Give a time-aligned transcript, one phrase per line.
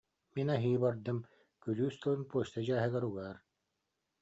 [0.37, 1.19] Мин аһыы бардым,
[1.65, 3.37] күлүүс тылын почта дьааһыгар угаар